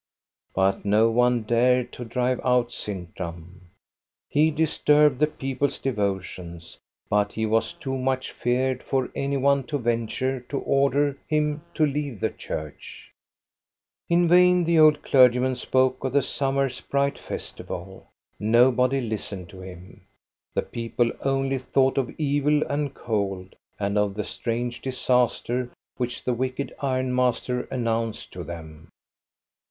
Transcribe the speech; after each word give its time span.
But 0.55 0.83
no 0.83 1.11
one 1.11 1.43
dared 1.43 1.91
to 1.91 2.03
drive 2.03 2.41
out 2.43 2.73
Sintram. 2.73 3.69
He 4.27 4.49
dis 4.49 4.79
turbed 4.79 5.19
the 5.19 5.27
people's 5.27 5.77
devotions, 5.77 6.75
but 7.07 7.33
he 7.33 7.45
was 7.45 7.73
too 7.73 7.95
much 7.95 8.31
feared 8.31 8.81
for 8.81 9.11
any 9.13 9.37
one 9.37 9.63
to 9.65 9.77
venture 9.77 10.39
to 10.49 10.57
order 10.61 11.19
him 11.27 11.61
to 11.75 11.85
leave 11.85 12.19
the 12.19 12.31
church. 12.31 13.11
MIDSUMMER 14.09 14.09
SO? 14.09 14.13
In 14.23 14.27
vain 14.27 14.63
the 14.63 14.79
old 14.79 15.03
clergyman 15.03 15.55
spoke 15.55 16.03
of 16.03 16.13
the 16.13 16.23
summer's 16.23 16.81
bright 16.81 17.19
festival 17.19 18.07
Nobody 18.39 19.01
listened 19.01 19.49
to 19.49 19.61
him. 19.61 20.01
The 20.55 20.63
peo 20.63 20.89
ple 20.97 21.11
only 21.21 21.59
thought 21.59 21.99
of 21.99 22.09
evil 22.19 22.63
and 22.63 22.91
cold 22.95 23.53
and 23.79 23.99
of 23.99 24.15
the 24.15 24.23
strange 24.25 24.81
disaster 24.81 25.69
which 25.97 26.23
the 26.23 26.33
wicked 26.33 26.73
ironmaster 26.81 27.65
announced 27.65 28.33
to 28.33 28.43
them. 28.43 28.89